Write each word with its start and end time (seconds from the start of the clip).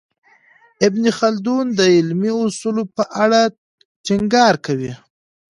ابن 0.87 1.03
خلدون 1.17 1.65
د 1.79 1.79
علمي 1.95 2.31
اصولو 2.43 2.83
په 2.95 3.03
اړه 3.23 3.41
ټینګار 4.05 4.53
کوي. 4.65 4.93